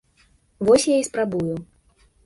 [0.69, 1.55] Вось я і спрабую.